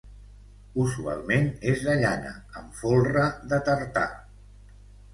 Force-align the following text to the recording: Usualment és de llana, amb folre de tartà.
Usualment 0.83 1.45
és 1.73 1.85
de 1.89 1.95
llana, 2.01 2.33
amb 2.63 2.83
folre 2.83 3.31
de 3.55 3.65
tartà. 3.71 4.11